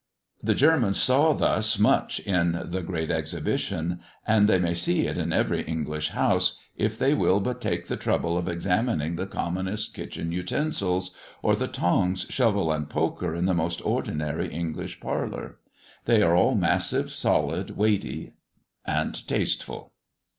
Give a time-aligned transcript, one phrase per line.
[0.41, 5.31] The Germans saw thus much in the Great Exhibition; and they may see it in
[5.31, 10.31] every English house, if they will but take the trouble of examining the commonest kitchen
[10.31, 15.59] utensils, or the tongs, shovel, and poker in the most ordinary English parlour.
[16.05, 18.33] They are all massive, solid, weighty,
[18.83, 19.91] and tasteful.